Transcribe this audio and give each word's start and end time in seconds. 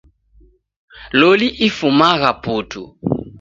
Loli 1.19 1.47
ifumagha 1.67 2.31
putu. 2.43 2.81